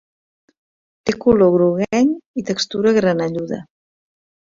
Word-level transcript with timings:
Té 1.09 1.15
color 1.27 1.53
groguenc 1.57 2.43
i 2.43 2.47
textura 2.51 2.99
granelluda. 3.01 3.65